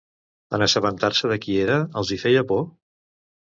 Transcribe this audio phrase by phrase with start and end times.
[0.57, 2.69] En assabentar-se de qui era, els hi feia por?